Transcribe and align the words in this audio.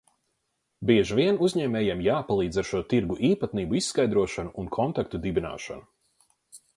Bieži 0.89 1.17
vien 1.17 1.35
uzņēmējiem 1.47 1.99
jāpalīdz 2.05 2.59
ar 2.61 2.67
šo 2.69 2.81
tirgu 2.93 3.17
īpatnību 3.29 3.77
izskaidrošanu 3.81 4.55
un 4.63 4.73
kontaktu 4.79 5.21
dibināšanu. 5.27 5.87